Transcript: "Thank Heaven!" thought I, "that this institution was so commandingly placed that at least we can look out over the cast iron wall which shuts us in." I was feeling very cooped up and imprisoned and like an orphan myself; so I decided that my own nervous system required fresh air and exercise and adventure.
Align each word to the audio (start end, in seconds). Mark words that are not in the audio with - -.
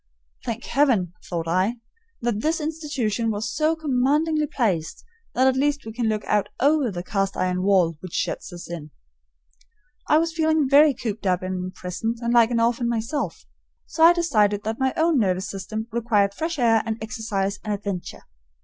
"Thank 0.43 0.63
Heaven!" 0.63 1.13
thought 1.29 1.47
I, 1.47 1.75
"that 2.21 2.39
this 2.41 2.59
institution 2.59 3.29
was 3.29 3.53
so 3.55 3.75
commandingly 3.75 4.47
placed 4.47 5.05
that 5.35 5.45
at 5.45 5.55
least 5.55 5.85
we 5.85 5.93
can 5.93 6.07
look 6.07 6.25
out 6.25 6.49
over 6.59 6.89
the 6.89 7.03
cast 7.03 7.37
iron 7.37 7.61
wall 7.61 7.95
which 7.99 8.13
shuts 8.13 8.51
us 8.51 8.67
in." 8.67 8.89
I 10.09 10.17
was 10.17 10.33
feeling 10.33 10.67
very 10.67 10.95
cooped 10.95 11.27
up 11.27 11.43
and 11.43 11.65
imprisoned 11.65 12.17
and 12.19 12.33
like 12.33 12.49
an 12.49 12.59
orphan 12.59 12.89
myself; 12.89 13.45
so 13.85 14.01
I 14.03 14.11
decided 14.11 14.63
that 14.63 14.79
my 14.79 14.91
own 14.97 15.19
nervous 15.19 15.47
system 15.47 15.85
required 15.91 16.33
fresh 16.33 16.57
air 16.57 16.81
and 16.83 16.97
exercise 16.99 17.59
and 17.63 17.71
adventure. 17.71 18.23